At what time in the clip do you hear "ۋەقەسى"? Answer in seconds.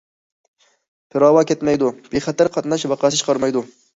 2.95-3.23